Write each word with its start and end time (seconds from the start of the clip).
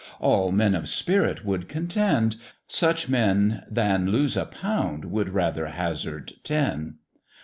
All 0.19 0.51
men 0.51 0.73
of 0.73 0.89
spirit 0.89 1.45
would 1.45 1.69
contend; 1.69 2.37
such 2.67 3.07
men 3.07 3.61
Than 3.69 4.07
lose 4.09 4.35
a 4.35 4.45
pound 4.45 5.05
would 5.05 5.29
rather 5.29 5.67
hazard 5.67 6.33
ten. 6.41 6.95